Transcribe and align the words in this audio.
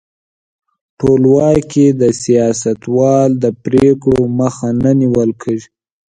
ټولواک 0.99 1.59
کې 1.71 1.85
د 2.01 2.03
سیاستوالو 2.23 3.39
د 3.43 3.45
پرېکړو 3.65 4.21
مخه 4.39 4.67
نه 4.83 4.91
نیول 5.01 5.29
کیږي. 5.41 5.69